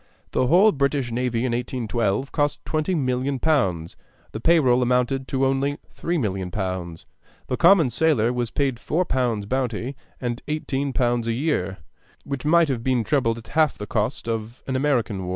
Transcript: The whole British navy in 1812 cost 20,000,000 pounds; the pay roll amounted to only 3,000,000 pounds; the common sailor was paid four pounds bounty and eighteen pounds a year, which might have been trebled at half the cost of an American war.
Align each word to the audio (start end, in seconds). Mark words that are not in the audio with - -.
The 0.31 0.47
whole 0.47 0.71
British 0.71 1.11
navy 1.11 1.45
in 1.45 1.51
1812 1.53 2.31
cost 2.31 2.65
20,000,000 2.65 3.37
pounds; 3.39 3.95
the 4.31 4.39
pay 4.39 4.59
roll 4.59 4.81
amounted 4.81 5.27
to 5.27 5.45
only 5.45 5.77
3,000,000 5.95 6.49
pounds; 6.51 7.05
the 7.45 7.55
common 7.55 7.91
sailor 7.91 8.33
was 8.33 8.49
paid 8.49 8.79
four 8.79 9.05
pounds 9.05 9.45
bounty 9.45 9.95
and 10.19 10.41
eighteen 10.47 10.91
pounds 10.91 11.27
a 11.27 11.33
year, 11.33 11.77
which 12.23 12.45
might 12.45 12.67
have 12.67 12.83
been 12.83 13.03
trebled 13.03 13.37
at 13.37 13.49
half 13.49 13.77
the 13.77 13.85
cost 13.85 14.27
of 14.27 14.63
an 14.65 14.75
American 14.75 15.25
war. 15.27 15.29